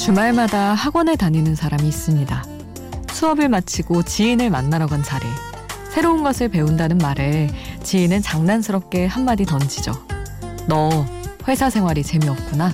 주말마다 0.00 0.72
학원에 0.72 1.14
다니는 1.14 1.54
사람이 1.54 1.86
있습니다. 1.86 2.42
수업을 3.12 3.50
마치고 3.50 4.02
지인을 4.02 4.48
만나러 4.48 4.86
간 4.86 5.02
자리. 5.02 5.26
새로운 5.90 6.22
것을 6.22 6.48
배운다는 6.48 6.96
말에 6.96 7.50
지인은 7.82 8.22
장난스럽게 8.22 9.04
한마디 9.04 9.44
던지죠. 9.44 9.92
너 10.66 11.04
회사 11.46 11.68
생활이 11.68 12.02
재미없구나. 12.02 12.72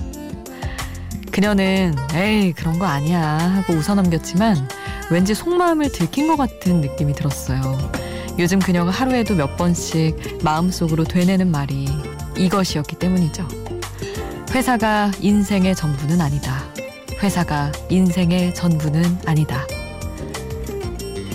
그녀는 1.29 1.95
에이 2.13 2.53
그런 2.53 2.79
거 2.79 2.85
아니야 2.85 3.21
하고 3.21 3.73
웃어넘겼지만 3.73 4.69
왠지 5.11 5.35
속마음을 5.35 5.91
들킨 5.91 6.29
것 6.29 6.37
같은 6.37 6.79
느낌이 6.79 7.11
들었어요. 7.13 7.77
요즘 8.39 8.57
그녀가 8.59 8.89
하루에도 8.89 9.35
몇 9.35 9.57
번씩 9.57 10.39
마음속으로 10.43 11.03
되뇌는 11.03 11.51
말이 11.51 11.89
이것이었기 12.37 12.95
때문이죠. 12.95 13.45
회사가 14.51 15.11
인생의 15.19 15.75
전부는 15.75 16.21
아니다. 16.21 16.76
회사가 17.21 17.71
인생의 17.89 18.53
전부는 18.53 19.03
아니다. 19.25 19.65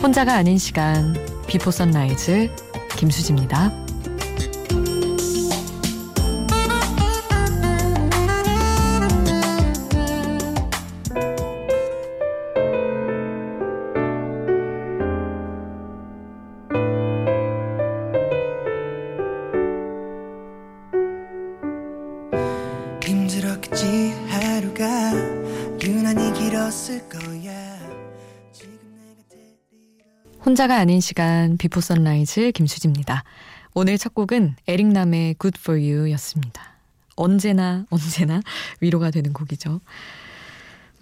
혼자가 0.03 0.35
아닌 0.35 0.59
시간 0.59 1.15
Before 1.47 1.71
Sunrise 1.71 2.51
김수지입니다. 2.97 3.82
하루가 24.29 25.13
유난히 25.83 26.33
길었을 26.33 27.09
거야 27.09 27.79
혼자가 30.45 30.77
아닌 30.77 31.01
시간 31.01 31.57
Before 31.57 31.81
Sunrise 31.81 32.53
김수지입니다. 32.53 33.23
오늘 33.75 33.97
첫 33.97 34.13
곡은 34.15 34.57
에릭남의 34.67 35.37
Good 35.39 35.59
For 35.61 35.81
You 35.81 36.11
였습니다. 36.13 36.63
언제나 37.15 37.87
언제나 37.91 38.41
위로가 38.81 39.11
되는 39.11 39.33
곡이죠. 39.33 39.81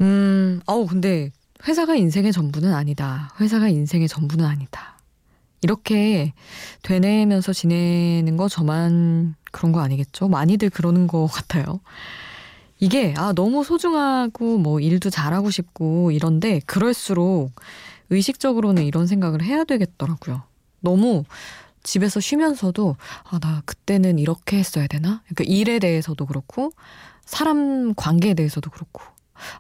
음, 0.02 0.60
어우 0.66 0.86
근데 0.86 1.30
회사가 1.66 1.94
인생의 1.96 2.32
전부는 2.32 2.74
아니다. 2.74 3.34
회사가 3.40 3.68
인생의 3.68 4.08
전부는 4.08 4.44
아니다. 4.44 4.98
이렇게 5.62 6.32
되뇌면서 6.82 7.52
지내는 7.52 8.36
거 8.36 8.48
저만 8.48 9.34
그런 9.52 9.72
거 9.72 9.80
아니겠죠? 9.80 10.28
많이들 10.28 10.70
그러는 10.70 11.06
것 11.06 11.27
같아요. 11.27 11.80
이게 12.81 13.14
아 13.17 13.33
너무 13.34 13.62
소중하고 13.64 14.59
뭐 14.59 14.81
일도 14.81 15.11
잘하고 15.11 15.50
싶고 15.50 16.11
이런데 16.12 16.61
그럴수록 16.67 17.53
의식적으로는 18.11 18.84
이런 18.84 19.06
생각을 19.06 19.42
해야 19.42 19.64
되겠더라고요. 19.64 20.42
너무 20.80 21.24
집에서 21.83 22.20
쉬면서도 22.20 22.96
아 23.24 23.39
나 23.39 23.63
그때는 23.64 24.19
이렇게 24.19 24.58
했어야 24.58 24.86
되나? 24.86 25.23
그러니까 25.29 25.45
일에 25.46 25.79
대해서도 25.79 26.27
그렇고 26.27 26.73
사람 27.24 27.95
관계에 27.95 28.35
대해서도 28.35 28.70
그렇고 28.70 29.02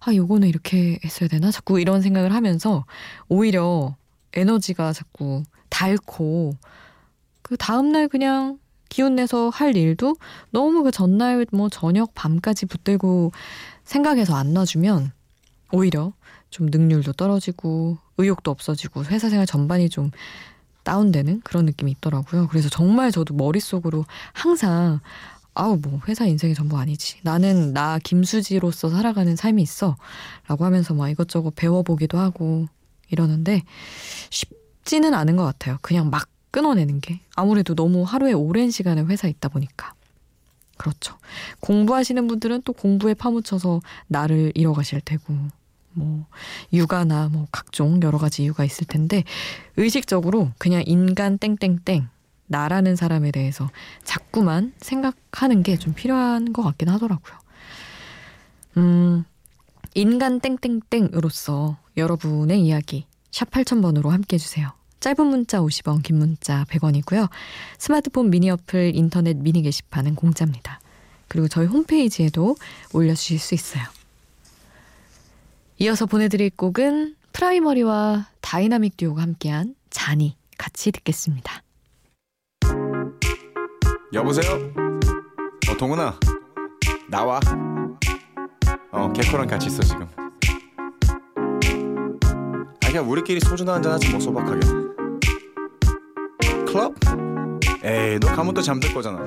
아 0.00 0.14
요거는 0.14 0.48
이렇게 0.48 0.98
했어야 1.04 1.28
되나? 1.28 1.50
자꾸 1.50 1.80
이런 1.80 2.02
생각을 2.02 2.34
하면서 2.34 2.84
오히려 3.28 3.96
에너지가 4.34 4.92
자꾸 4.92 5.42
닳고 5.70 6.54
그 7.42 7.56
다음날 7.56 8.08
그냥 8.08 8.58
기운 8.90 9.14
내서 9.14 9.48
할 9.48 9.74
일도 9.74 10.16
너무 10.50 10.82
그 10.82 10.90
전날 10.90 11.46
뭐 11.52 11.70
저녁 11.70 12.12
밤까지 12.14 12.66
붙들고 12.66 13.32
생각해서 13.84 14.36
안 14.36 14.52
놔주면 14.52 15.12
오히려 15.72 16.12
좀 16.50 16.66
능률도 16.66 17.14
떨어지고 17.14 17.96
의욕도 18.18 18.50
없어지고 18.50 19.04
회사 19.06 19.30
생활 19.30 19.46
전반이 19.46 19.88
좀 19.88 20.10
다운되는 20.82 21.40
그런 21.42 21.64
느낌이 21.66 21.92
있더라고요. 21.92 22.48
그래서 22.48 22.68
정말 22.68 23.12
저도 23.12 23.34
머릿속으로 23.34 24.04
항상 24.32 25.00
아우 25.54 25.78
뭐 25.80 26.00
회사 26.08 26.26
인생이 26.26 26.54
전부 26.54 26.76
아니지. 26.76 27.18
나는 27.22 27.72
나 27.72 27.98
김수지로서 28.02 28.90
살아가는 28.90 29.34
삶이 29.36 29.62
있어. 29.62 29.96
라고 30.48 30.64
하면서 30.64 30.94
막 30.94 31.08
이것저것 31.08 31.54
배워보기도 31.54 32.18
하고 32.18 32.66
이러는데 33.08 33.62
쉽지는 34.30 35.14
않은 35.14 35.36
것 35.36 35.44
같아요. 35.44 35.78
그냥 35.82 36.10
막 36.10 36.28
끊어내는 36.50 37.00
게 37.00 37.20
아무래도 37.36 37.74
너무 37.74 38.02
하루에 38.02 38.32
오랜 38.32 38.70
시간을 38.70 39.08
회사에 39.08 39.30
있다 39.30 39.48
보니까 39.48 39.94
그렇죠. 40.76 41.16
공부하시는 41.60 42.26
분들은 42.26 42.62
또 42.62 42.72
공부에 42.72 43.14
파묻혀서 43.14 43.80
나를 44.06 44.52
잃어가실 44.54 45.02
테고 45.04 45.34
뭐 45.92 46.24
육아나 46.72 47.28
뭐 47.28 47.46
각종 47.52 48.00
여러 48.02 48.16
가지 48.18 48.44
이유가 48.44 48.64
있을 48.64 48.86
텐데 48.86 49.24
의식적으로 49.76 50.50
그냥 50.58 50.82
인간 50.86 51.36
땡땡땡 51.38 52.08
나라는 52.46 52.96
사람에 52.96 53.30
대해서 53.30 53.70
자꾸만 54.04 54.72
생각하는 54.78 55.62
게 55.62 55.76
좀 55.76 55.94
필요한 55.94 56.52
것 56.52 56.62
같긴 56.62 56.88
하더라고요. 56.88 57.38
음, 58.76 59.24
인간 59.94 60.40
땡땡땡으로서 60.40 61.76
여러분의 61.96 62.60
이야기 62.64 63.06
샵 63.30 63.50
8000번으로 63.50 64.08
함께 64.08 64.34
해주세요. 64.34 64.72
짧은 65.00 65.26
문자 65.26 65.60
50원, 65.60 66.02
긴 66.02 66.18
문자 66.18 66.64
100원이고요. 66.64 67.28
스마트폰 67.78 68.30
미니 68.30 68.50
어플, 68.50 68.94
인터넷 68.94 69.36
미니 69.36 69.62
게시판은 69.62 70.14
공짜입니다. 70.14 70.80
그리고 71.28 71.48
저희 71.48 71.66
홈페이지에도 71.66 72.56
올려주실 72.92 73.38
수 73.38 73.54
있어요. 73.54 73.84
이어서 75.78 76.04
보내드릴 76.04 76.50
곡은 76.50 77.16
프라이머리와 77.32 78.26
다이나믹 78.42 78.96
듀오가 78.98 79.22
함께한 79.22 79.74
자니 79.88 80.36
같이 80.58 80.92
듣겠습니다. 80.92 81.62
여보세요? 84.12 84.52
어, 85.70 85.76
동훈아. 85.78 86.18
나와. 87.08 87.40
어, 88.92 89.12
개코랑 89.12 89.46
같이 89.46 89.68
있어, 89.68 89.82
지금. 89.82 90.06
아, 92.82 92.86
그냥 92.86 93.08
우리끼리 93.08 93.40
소주나 93.40 93.74
한잔 93.74 93.92
하지, 93.92 94.10
뭐, 94.10 94.20
소박하게. 94.20 94.89
클럽? 96.70 96.94
에이, 97.82 98.20
너 98.20 98.28
가면 98.28 98.54
또 98.54 98.62
잠들 98.62 98.94
거잖아. 98.94 99.18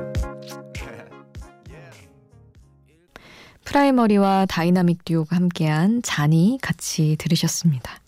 프라이머리와 3.65 4.45
다이나믹 4.45 5.03
듀오가 5.03 5.35
함께한 5.35 6.01
자니 6.03 6.57
같이 6.61 7.17
들으셨습니다. 7.19 7.99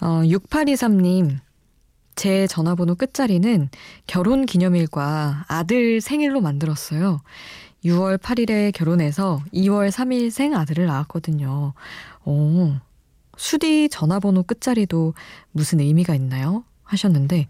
어, 0.00 0.22
6823님, 0.24 1.38
제 2.16 2.48
전화번호 2.48 2.96
끝자리는 2.96 3.68
결혼 4.08 4.46
기념일과 4.46 5.44
아들 5.46 6.00
생일로 6.00 6.40
만들었어요. 6.40 7.20
6월 7.84 8.18
8일에 8.18 8.72
결혼해서 8.72 9.40
2월 9.54 9.90
3일 9.92 10.30
생 10.30 10.56
아들을 10.56 10.86
낳았거든요. 10.86 11.72
오, 12.24 12.72
수디 13.36 13.88
전화번호 13.90 14.42
끝자리도 14.42 15.14
무슨 15.52 15.78
의미가 15.78 16.16
있나요? 16.16 16.64
하셨는데, 16.88 17.46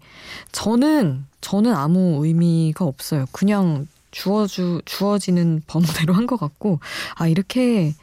저는, 0.51 1.25
저는 1.41 1.73
아무 1.73 2.25
의미가 2.25 2.85
없어요. 2.85 3.25
그냥 3.31 3.87
주어주, 4.11 4.81
주어지는 4.85 5.61
번호대로 5.67 6.13
한 6.13 6.27
것 6.27 6.37
같고, 6.37 6.79
아, 7.15 7.27
이렇게 7.27 7.93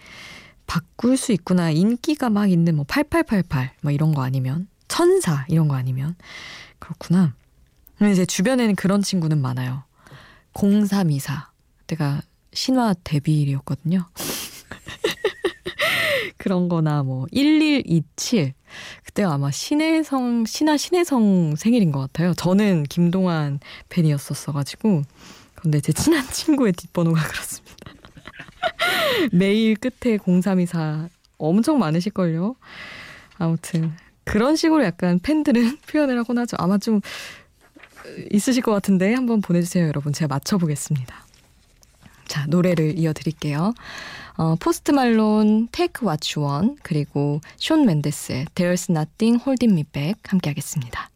바꿀 0.67 1.17
수 1.17 1.33
있구나. 1.33 1.71
인기가 1.71 2.31
막 2.31 2.51
있는 2.51 2.77
뭐 2.77 2.85
8888, 2.89 3.73
뭐 3.83 3.93
이런 3.93 4.15
거 4.15 4.23
아니면, 4.23 4.69
천사, 4.89 5.45
이런 5.49 5.69
거 5.69 5.75
아니면. 5.77 6.17
그렇구나. 6.79 7.35
근데 7.99 8.13
이제 8.13 8.27
주변에는 8.27 8.75
그런 8.77 9.03
친구는 9.03 9.41
많아요. 9.41 9.85
0324. 10.55 11.51
그때가 11.81 12.23
신화 12.53 12.95
데뷔일이었거든요. 13.05 14.07
그런 16.39 16.69
거나 16.69 17.03
뭐 17.03 17.27
1127. 17.33 18.55
그때 19.05 19.23
아마 19.23 19.51
신혜성, 19.51 20.45
신화 20.47 20.77
신혜성 20.77 21.57
생일인 21.57 21.93
것 21.93 22.01
같아요. 22.01 22.35
저는 22.35 22.85
김동완 22.85 23.61
팬이었었어가지고. 23.89 25.03
근데 25.55 25.81
제 25.81 25.93
친한 25.93 26.25
친구의 26.31 26.73
뒷번호가 26.73 27.21
그렇습니다. 27.27 27.93
메일 29.33 29.77
끝에 29.77 30.19
0324 30.19 31.09
엄청 31.39 31.79
많으실걸요. 31.79 32.57
아무튼 33.39 33.93
그런 34.25 34.57
식으로 34.57 34.85
약간 34.85 35.19
팬들은 35.19 35.79
표현을 35.89 36.19
하곤 36.19 36.39
하죠. 36.39 36.57
아마 36.59 36.79
좀 36.79 37.01
있으실 38.31 38.63
것 38.63 38.73
같은데 38.73 39.15
한번 39.15 39.41
보내주세요, 39.41 39.87
여러분. 39.87 40.13
제가 40.13 40.29
맞춰보겠습니다. 40.29 41.26
자, 42.27 42.47
노래를 42.47 42.99
이어드릴게요. 42.99 43.75
어, 44.37 44.55
포스트 44.57 44.91
말론, 44.91 45.69
What 46.03 46.39
You 46.39 46.49
Want, 46.49 46.81
그리고 46.83 47.41
숀 47.57 47.85
맨데스의 47.85 48.47
There's 48.55 48.91
Nothing 48.91 49.43
Holding 49.45 49.73
Me 49.73 49.85
Back 49.85 50.21
함께 50.29 50.51
하겠습니다. 50.51 51.11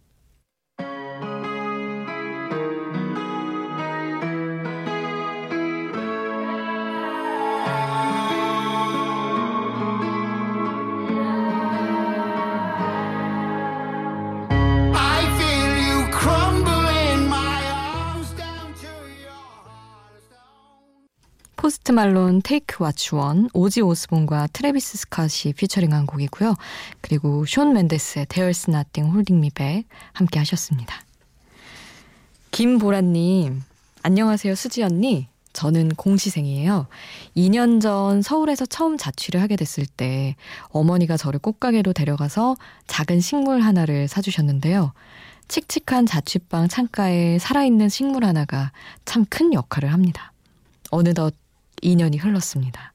포스트 21.80 21.92
말론 21.92 22.42
Take 22.42 22.84
What 22.84 23.16
You 23.16 23.28
Want, 23.28 23.48
오지 23.54 23.80
오스본과 23.80 24.48
트래비스 24.52 24.98
스캇이 24.98 25.56
피처링한 25.56 26.04
곡이고요. 26.04 26.54
그리고 27.00 27.46
숀 27.46 27.72
멘데스의 27.72 28.26
Nothing 28.68 29.10
Holding 29.10 29.38
Me 29.38 29.50
Back 29.50 29.84
함께 30.12 30.38
하셨습니다. 30.40 31.00
김보라님, 32.50 33.62
안녕하세요 34.02 34.54
수지 34.56 34.82
언니. 34.82 35.28
저는 35.54 35.90
공시생이에요. 35.90 36.86
2년 37.34 37.80
전 37.80 38.20
서울에서 38.20 38.66
처음 38.66 38.98
자취를 38.98 39.40
하게 39.40 39.56
됐을 39.56 39.86
때 39.86 40.36
어머니가 40.68 41.16
저를 41.16 41.40
꽃가게로 41.40 41.94
데려가서 41.94 42.56
작은 42.88 43.20
식물 43.20 43.60
하나를 43.60 44.06
사주셨는데요. 44.06 44.92
칙칙한 45.48 46.04
자취방 46.06 46.68
창가에 46.68 47.38
살아있는 47.38 47.88
식물 47.88 48.24
하나가 48.26 48.70
참 49.06 49.24
큰 49.24 49.54
역할을 49.54 49.92
합니다. 49.92 50.32
어느덧 50.90 51.34
2년이 51.82 52.22
흘렀습니다. 52.22 52.92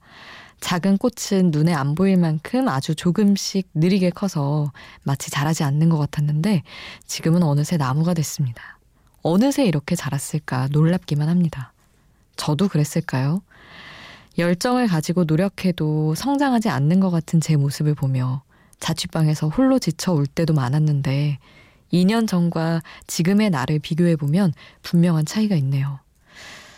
작은 0.62 0.98
꽃은 0.98 1.52
눈에 1.52 1.74
안 1.74 1.96
보일 1.96 2.18
만큼 2.18 2.68
아주 2.68 2.96
조금씩 2.96 3.70
느리게 3.74 4.10
커서 4.10 4.72
마치 5.04 5.30
자라지 5.30 5.64
않는 5.64 5.90
것 5.90 5.98
같았는데 5.98 6.64
지금은 7.06 7.44
어느새 7.44 7.78
나무가 7.78 8.14
됐습니다. 8.14 8.80
어느새 9.22 9.66
이렇게 9.66 9.96
자랐을까 9.96 10.70
놀랍기만 10.72 11.30
합니다. 11.30 11.74
저도 12.36 12.68
그랬을까요? 12.68 13.42
열정을 14.38 14.88
가지고 14.88 15.24
노력해도 15.24 16.16
성장하지 16.16 16.70
않는 16.70 17.00
것 17.00 17.10
같은 17.10 17.40
제 17.40 17.56
모습을 17.56 17.96
보며 17.96 18.44
자취방에서 18.80 19.50
홀로 19.50 19.80
지쳐 19.80 20.14
올 20.14 20.28
때도 20.28 20.54
많았는데 20.54 21.40
2년 21.94 22.28
전과 22.28 22.82
지금의 23.08 23.50
나를 23.50 23.80
비교해보면 23.80 24.54
분명한 24.82 25.26
차이가 25.26 25.56
있네요. 25.56 26.00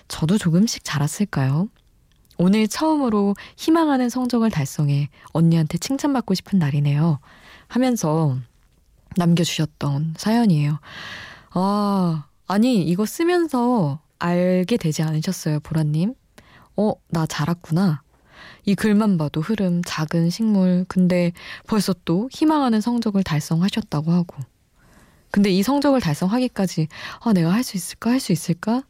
저도 0.07 0.37
조금씩 0.37 0.83
자랐을까요? 0.83 1.69
오늘 2.37 2.67
처음으로 2.67 3.35
희망하는 3.57 4.09
성적을 4.09 4.49
달성해 4.51 5.09
언니한테 5.33 5.77
칭찬받고 5.77 6.33
싶은 6.35 6.59
날이네요. 6.59 7.19
하면서 7.67 8.37
남겨주셨던 9.15 10.15
사연이에요. 10.17 10.79
아, 11.51 12.25
아니, 12.47 12.83
이거 12.83 13.05
쓰면서 13.05 13.99
알게 14.19 14.77
되지 14.77 15.01
않으셨어요, 15.03 15.59
보라님? 15.61 16.13
어, 16.75 16.93
나 17.09 17.25
자랐구나. 17.25 18.03
이 18.65 18.75
글만 18.75 19.17
봐도 19.17 19.41
흐름, 19.41 19.81
작은 19.83 20.29
식물. 20.29 20.85
근데 20.87 21.31
벌써 21.67 21.95
또 22.05 22.29
희망하는 22.31 22.81
성적을 22.81 23.23
달성하셨다고 23.23 24.11
하고. 24.11 24.37
근데 25.31 25.49
이 25.49 25.63
성적을 25.63 25.99
달성하기까지, 26.01 26.87
아, 27.21 27.33
내가 27.33 27.51
할 27.51 27.63
수 27.63 27.75
있을까? 27.77 28.11
할 28.11 28.19
수 28.19 28.31
있을까? 28.31 28.83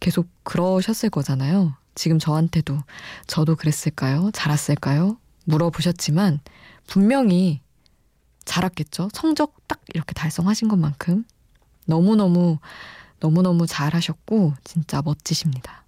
계속 0.00 0.28
그러셨을 0.44 1.10
거잖아요. 1.10 1.74
지금 1.94 2.18
저한테도 2.18 2.78
저도 3.26 3.56
그랬을까요? 3.56 4.30
자랐을까요? 4.32 5.18
물어보셨지만 5.44 6.40
분명히 6.86 7.60
자랐겠죠? 8.44 9.08
성적 9.12 9.54
딱 9.66 9.80
이렇게 9.94 10.12
달성하신 10.14 10.68
것만큼 10.68 11.24
너무너무 11.86 12.58
너무너무 13.20 13.66
잘하셨고 13.66 14.54
진짜 14.64 15.02
멋지십니다. 15.02 15.84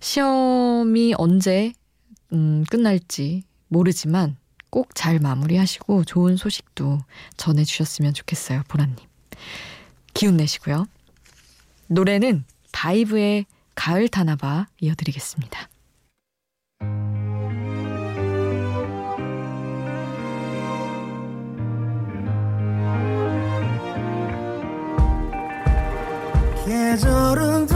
시험이 0.00 1.14
언제 1.16 1.72
음, 2.32 2.64
끝날지 2.70 3.42
모르지만 3.68 4.36
꼭 4.70 4.90
잘 4.94 5.18
마무리하시고 5.18 6.04
좋은 6.04 6.36
소식도 6.36 7.00
전해주셨으면 7.36 8.14
좋겠어요, 8.14 8.62
보라님. 8.68 8.96
기운 10.14 10.36
내시고요. 10.36 10.86
노래는 11.88 12.44
바이브의 12.70 13.46
가을 13.80 14.08
타나봐 14.08 14.66
이어드리겠습니다. 14.80 15.70
계절은 26.66 27.69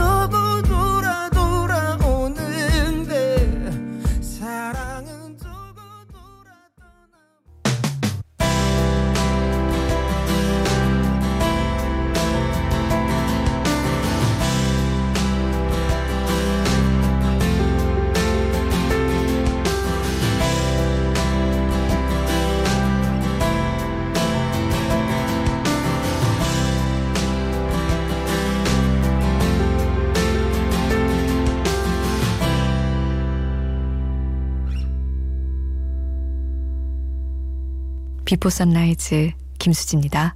비포 38.35 38.49
선라이즈 38.49 39.31
김수지입니다. 39.59 40.35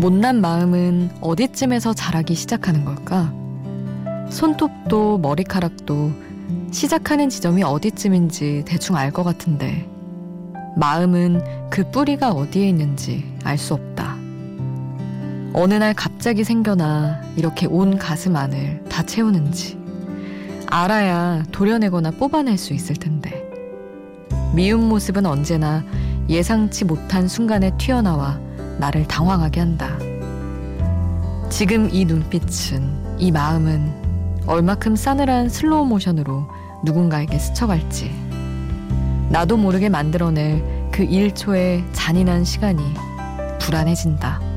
못난 0.00 0.40
마음은 0.40 1.10
어디쯤에서 1.20 1.94
자라기 1.94 2.34
시작하는 2.34 2.84
걸까? 2.84 3.32
손톱도 4.28 5.18
머리카락도 5.18 6.10
시작하는 6.72 7.28
지점이 7.28 7.62
어디쯤인지 7.62 8.64
대충 8.66 8.96
알 8.96 9.12
것 9.12 9.22
같은데 9.22 9.93
마음은 10.76 11.70
그 11.70 11.88
뿌리가 11.90 12.30
어디에 12.32 12.68
있는지 12.68 13.24
알 13.44 13.58
수 13.58 13.74
없다. 13.74 14.16
어느 15.52 15.74
날 15.74 15.94
갑자기 15.94 16.42
생겨나 16.42 17.20
이렇게 17.36 17.66
온 17.66 17.96
가슴 17.96 18.34
안을 18.34 18.84
다 18.88 19.04
채우는지 19.04 19.78
알아야 20.66 21.44
도려내거나 21.52 22.10
뽑아낼 22.12 22.58
수 22.58 22.74
있을 22.74 22.96
텐데 22.96 23.48
미운 24.52 24.88
모습은 24.88 25.26
언제나 25.26 25.84
예상치 26.28 26.84
못한 26.84 27.28
순간에 27.28 27.70
튀어나와 27.78 28.40
나를 28.78 29.06
당황하게 29.06 29.60
한다. 29.60 29.96
지금 31.50 31.88
이 31.92 32.04
눈빛은 32.04 33.18
이 33.18 33.30
마음은 33.30 34.42
얼마큼 34.46 34.96
싸늘한 34.96 35.48
슬로우 35.48 35.86
모션으로 35.86 36.48
누군가에게 36.84 37.38
스쳐갈지 37.38 38.10
나도 39.30 39.56
모르게 39.56 39.88
만들어낼 39.88 40.62
그 40.92 41.04
1초의 41.06 41.84
잔인한 41.92 42.44
시간이 42.44 42.82
불안해진다. 43.60 44.53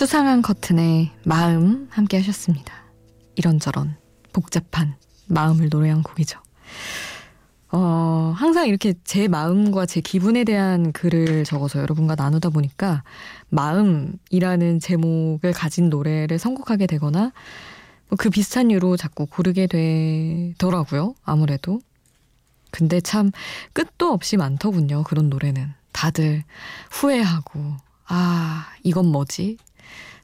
수상한 0.00 0.40
커튼의 0.40 1.10
마음 1.26 1.86
함께 1.90 2.16
하셨습니다. 2.16 2.72
이런저런 3.34 3.98
복잡한 4.32 4.94
마음을 5.26 5.68
노래한 5.70 6.02
곡이죠. 6.02 6.40
어, 7.70 8.32
항상 8.34 8.66
이렇게 8.66 8.94
제 9.04 9.28
마음과 9.28 9.84
제 9.84 10.00
기분에 10.00 10.44
대한 10.44 10.92
글을 10.92 11.44
적어서 11.44 11.80
여러분과 11.80 12.14
나누다 12.14 12.48
보니까 12.48 13.02
마음이라는 13.50 14.80
제목을 14.80 15.52
가진 15.52 15.90
노래를 15.90 16.38
선곡하게 16.38 16.86
되거나 16.86 17.32
뭐그 18.08 18.30
비슷한 18.30 18.70
이유로 18.70 18.96
자꾸 18.96 19.26
고르게 19.26 19.66
되더라고요. 19.66 21.14
아무래도. 21.24 21.78
근데 22.70 23.02
참 23.02 23.32
끝도 23.74 24.14
없이 24.14 24.38
많더군요. 24.38 25.04
그런 25.04 25.28
노래는. 25.28 25.74
다들 25.92 26.42
후회하고, 26.90 27.76
아, 28.06 28.66
이건 28.82 29.04
뭐지? 29.12 29.58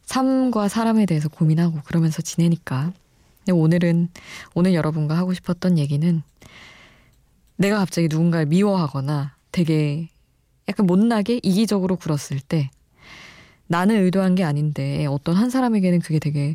삶과 0.06 0.68
사람에 0.68 1.04
대해서 1.04 1.28
고민하고 1.28 1.80
그러면서 1.84 2.22
지내니까. 2.22 2.92
근데 3.38 3.52
오늘은, 3.52 4.08
오늘 4.54 4.74
여러분과 4.74 5.16
하고 5.16 5.34
싶었던 5.34 5.78
얘기는 5.78 6.22
내가 7.56 7.78
갑자기 7.78 8.08
누군가를 8.08 8.46
미워하거나 8.46 9.36
되게 9.52 10.08
약간 10.68 10.86
못나게 10.86 11.40
이기적으로 11.42 11.96
굴었을 11.96 12.40
때 12.40 12.70
나는 13.66 14.04
의도한 14.04 14.34
게 14.34 14.44
아닌데 14.44 15.06
어떤 15.06 15.36
한 15.36 15.50
사람에게는 15.50 16.00
그게 16.00 16.18
되게 16.18 16.54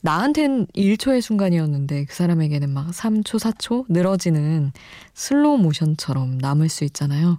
나한텐 0.00 0.66
1초의 0.66 1.22
순간이었는데 1.22 2.04
그 2.04 2.14
사람에게는 2.14 2.68
막 2.70 2.90
3초, 2.90 3.38
4초 3.38 3.86
늘어지는 3.88 4.72
슬로우 5.14 5.56
모션처럼 5.58 6.38
남을 6.38 6.68
수 6.68 6.84
있잖아요. 6.84 7.38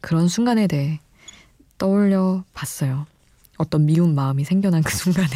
그런 0.00 0.28
순간에 0.28 0.66
대해 0.66 1.00
떠올려 1.76 2.44
봤어요. 2.54 3.06
어떤 3.58 3.86
미운 3.86 4.14
마음이 4.14 4.44
생겨난 4.44 4.82
그 4.82 4.94
순간에. 4.94 5.28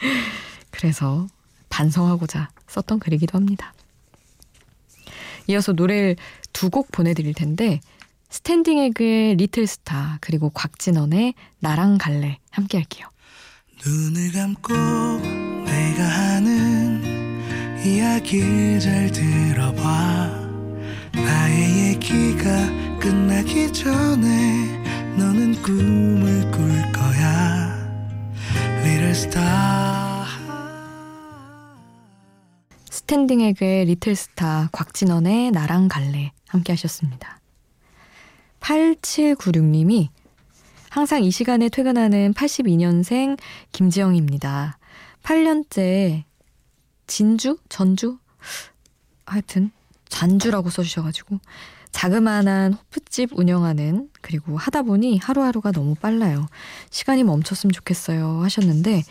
그래서 0.70 1.26
반성하고자 1.68 2.50
썼던 2.68 2.98
글이기도 3.00 3.36
합니다. 3.38 3.72
이어서 5.48 5.72
노래를 5.72 6.16
두 6.52 6.70
곡 6.70 6.90
보내드릴 6.92 7.32
텐데 7.34 7.80
스탠딩 8.28 8.78
에그의 8.78 9.36
Little 9.36 9.66
Star 9.66 10.18
그리고 10.20 10.50
곽진언의 10.50 11.34
나랑 11.60 11.98
갈래 11.98 12.38
함께 12.50 12.78
할게요. 12.78 13.06
눈을 13.84 14.32
감고 14.32 14.72
내가 15.64 16.04
하는 16.04 17.82
이야기를 17.84 18.78
잘 18.80 19.10
들어봐 19.10 20.50
나의 21.14 21.88
얘기가 21.88 22.98
끝나기 23.00 23.72
전에 23.72 24.78
너는 25.16 25.60
꿈을 25.62 26.50
꿀 26.52 26.68
거야 26.92 27.59
스탠딩 33.10 33.40
에그의 33.40 33.86
Little 33.86 34.14
Star 34.14 34.68
곽진언의 34.70 35.50
나랑 35.50 35.88
갈래 35.88 36.30
함께 36.46 36.72
하셨습니다. 36.72 37.40
8796님이 38.60 40.08
항상 40.90 41.24
이 41.24 41.30
시간에 41.32 41.68
퇴근하는 41.68 42.32
82년생 42.34 43.36
김지영입니다. 43.72 44.78
8년째 45.24 46.22
진주? 47.08 47.56
전주? 47.68 48.18
하여튼 49.26 49.72
잔주라고 50.08 50.70
써주셔가지고 50.70 51.40
자그마한 51.92 52.74
호프집 52.74 53.30
운영하는 53.38 54.08
그리고 54.20 54.56
하다 54.56 54.82
보니 54.82 55.18
하루하루가 55.18 55.72
너무 55.72 55.94
빨라요. 55.94 56.46
시간이 56.90 57.24
멈췄으면 57.24 57.72
좋겠어요 57.72 58.42
하셨는데 58.42 59.02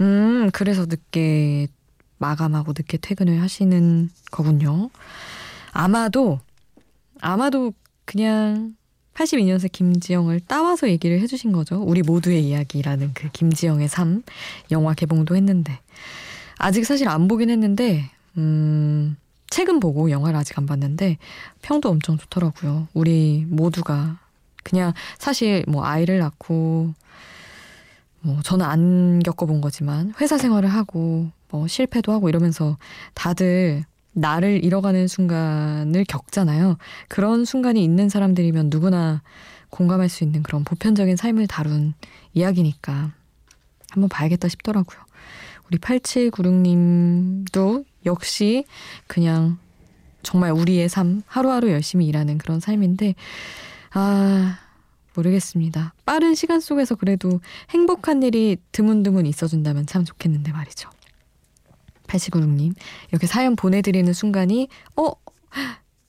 음 0.00 0.50
그래서 0.52 0.86
늦게 0.86 1.68
마감하고 2.18 2.72
늦게 2.76 2.98
퇴근을 2.98 3.42
하시는 3.42 4.10
거군요. 4.30 4.90
아마도 5.72 6.40
아마도 7.20 7.72
그냥 8.04 8.74
82년생 9.14 9.70
김지영을 9.72 10.40
따와서 10.40 10.88
얘기를 10.88 11.20
해주신 11.20 11.52
거죠. 11.52 11.82
우리 11.82 12.02
모두의 12.02 12.46
이야기라는 12.46 13.12
그 13.14 13.28
김지영의 13.30 13.88
삶 13.88 14.22
영화 14.70 14.94
개봉도 14.94 15.36
했는데 15.36 15.78
아직 16.56 16.84
사실 16.84 17.08
안 17.08 17.28
보긴 17.28 17.50
했는데 17.50 18.10
음 18.36 19.16
책은 19.50 19.80
보고 19.80 20.10
영화를 20.10 20.38
아직 20.38 20.56
안 20.58 20.66
봤는데 20.66 21.18
평도 21.62 21.90
엄청 21.90 22.16
좋더라고요. 22.16 22.88
우리 22.94 23.44
모두가 23.48 24.18
그냥 24.62 24.92
사실 25.18 25.64
뭐 25.68 25.84
아이를 25.84 26.18
낳고 26.18 26.94
뭐 28.20 28.40
저는 28.42 28.64
안 28.64 29.20
겪어본 29.20 29.60
거지만 29.60 30.14
회사 30.20 30.38
생활을 30.38 30.68
하고 30.68 31.28
뭐 31.50 31.66
실패도 31.66 32.12
하고 32.12 32.28
이러면서 32.28 32.78
다들 33.14 33.84
나를 34.12 34.64
잃어가는 34.64 35.08
순간을 35.08 36.04
겪잖아요. 36.04 36.76
그런 37.08 37.44
순간이 37.44 37.82
있는 37.82 38.08
사람들이면 38.08 38.70
누구나 38.70 39.22
공감할 39.70 40.08
수 40.08 40.24
있는 40.24 40.42
그런 40.42 40.64
보편적인 40.64 41.16
삶을 41.16 41.46
다룬 41.46 41.94
이야기니까 42.34 43.12
한번 43.90 44.08
봐야겠다 44.08 44.48
싶더라고요. 44.48 44.98
우리 45.68 45.78
8796님도 45.78 47.84
역시 48.06 48.64
그냥 49.06 49.58
정말 50.22 50.52
우리의 50.52 50.88
삶, 50.88 51.22
하루하루 51.26 51.70
열심히 51.70 52.06
일하는 52.06 52.38
그런 52.38 52.60
삶인데, 52.60 53.14
아, 53.92 54.58
모르겠습니다. 55.14 55.94
빠른 56.04 56.34
시간 56.34 56.60
속에서 56.60 56.94
그래도 56.94 57.40
행복한 57.70 58.22
일이 58.22 58.56
드문드문 58.72 59.26
있어준다면 59.26 59.86
참 59.86 60.04
좋겠는데 60.04 60.52
말이죠. 60.52 60.90
8996님, 62.06 62.74
이렇게 63.10 63.26
사연 63.26 63.56
보내드리는 63.56 64.12
순간이, 64.12 64.68
어, 64.96 65.12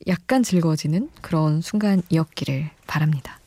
약간 0.08 0.44
즐거워지는 0.44 1.10
그런 1.22 1.62
순간이었기를 1.62 2.72
바랍니다. 2.88 3.40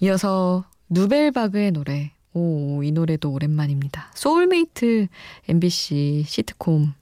이어서 0.00 0.64
누벨바그의 0.88 1.70
노래, 1.72 2.12
오, 2.34 2.82
이 2.82 2.92
노래도 2.92 3.30
오랜만입니다. 3.30 4.10
소울메이트 4.14 5.08
MBC 5.48 6.24
시트콤, 6.26 6.94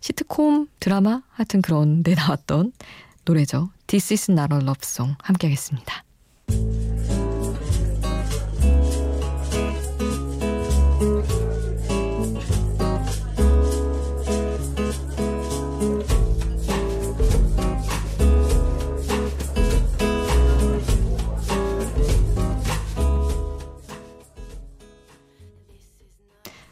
시트콤 0.00 0.68
드라마? 0.78 1.22
하여튼 1.30 1.60
그런 1.62 2.02
데 2.02 2.14
나왔던 2.14 2.72
노래죠. 3.24 3.70
This 3.88 4.12
is 4.12 4.30
not 4.30 4.54
a 4.54 4.60
love 4.60 4.80
song. 4.82 5.16
함께 5.22 5.48
하겠습니다. 5.48 6.04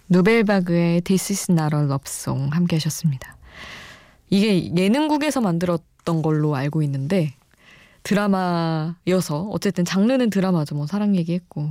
누벨바그의 0.08 1.00
This 1.02 1.32
is 1.32 1.50
not 1.50 1.75
a 1.75 1.82
love 1.82 2.04
song 2.06 2.50
함께 2.54 2.76
하셨습니다. 2.76 3.37
이게 4.30 4.75
예능국에서 4.75 5.40
만들었던 5.40 6.23
걸로 6.23 6.54
알고 6.54 6.82
있는데 6.82 7.34
드라마여서 8.02 9.49
어쨌든 9.50 9.84
장르는 9.84 10.30
드라마죠. 10.30 10.75
뭐 10.75 10.87
사랑 10.87 11.16
얘기했고 11.16 11.70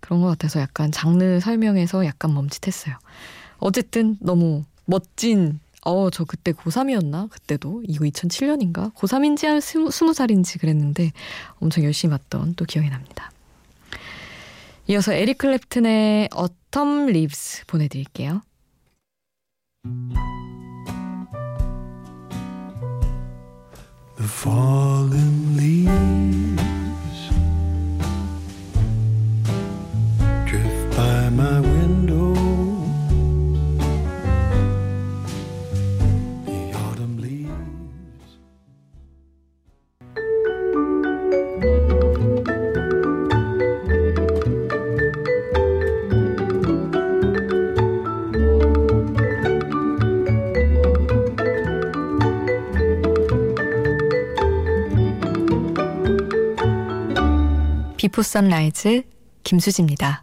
그런 0.00 0.20
것 0.22 0.28
같아서 0.28 0.60
약간 0.60 0.90
장르 0.90 1.40
설명에서 1.40 2.06
약간 2.06 2.32
멈칫했어요. 2.34 2.96
어쨌든 3.58 4.16
너무 4.20 4.64
멋진 4.86 5.60
어, 5.84 6.08
저 6.08 6.24
그때 6.24 6.52
고3이었나? 6.52 7.28
그때도? 7.28 7.82
이거 7.86 8.06
2007년인가? 8.06 8.94
고3인지 8.94 9.46
한 9.46 9.58
20살인지 9.58 10.58
그랬는데 10.58 11.12
엄청 11.60 11.84
열심히 11.84 12.12
봤던 12.12 12.54
또 12.54 12.64
기억이 12.64 12.88
납니다. 12.88 13.30
이어서 14.86 15.14
에릭 15.14 15.38
클랩튼의 15.38 16.28
Autumn 16.36 17.08
Leaves 17.08 17.64
보내드릴게요. 17.66 18.42
The 24.16 24.28
fallen 24.28 25.56
leaves 25.56 26.73
비포 58.14 58.22
선라이즈 58.22 59.02
김수지입니다. 59.42 60.22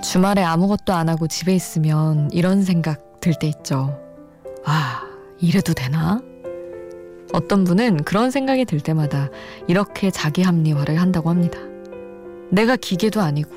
주말에 0.00 0.44
아무것도 0.44 0.92
안 0.92 1.08
하고 1.08 1.26
집에 1.26 1.56
있으면 1.56 2.30
이런 2.30 2.62
생각 2.62 3.20
들 3.20 3.34
때 3.34 3.48
있죠. 3.48 3.98
아, 4.64 5.02
이래도 5.40 5.74
되나? 5.74 6.20
어떤 7.32 7.64
분은 7.64 8.04
그런 8.04 8.30
생각이 8.30 8.64
들 8.64 8.80
때마다 8.80 9.30
이렇게 9.66 10.10
자기 10.10 10.42
합리화를 10.42 11.00
한다고 11.00 11.30
합니다. 11.30 11.58
내가 12.50 12.76
기계도 12.76 13.20
아니고 13.20 13.50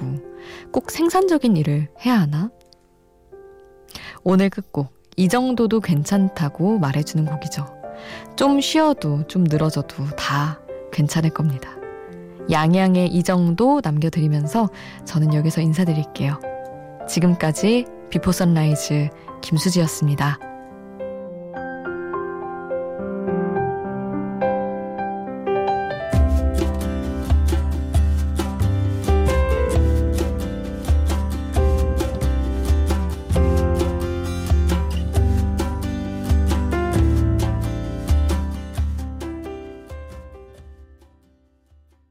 꼭 0.71 0.91
생산적인 0.91 1.57
일을 1.57 1.89
해야 2.05 2.19
하나? 2.21 2.49
오늘 4.23 4.49
끝곡 4.49 4.93
이 5.17 5.27
정도도 5.27 5.81
괜찮다고 5.81 6.79
말해주는 6.79 7.25
곡이죠. 7.25 7.65
좀 8.35 8.59
쉬어도 8.61 9.27
좀 9.27 9.43
늘어져도 9.43 10.05
다 10.17 10.59
괜찮을 10.91 11.29
겁니다. 11.29 11.75
양양의 12.51 13.07
이 13.07 13.23
정도 13.23 13.81
남겨드리면서 13.83 14.69
저는 15.05 15.33
여기서 15.33 15.61
인사드릴게요. 15.61 16.39
지금까지 17.07 17.85
비포 18.09 18.31
선라이즈 18.31 19.09
김수지였습니다. 19.41 20.39